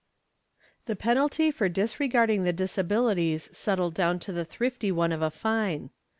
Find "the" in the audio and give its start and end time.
0.87-0.95, 2.43-2.51, 4.33-4.43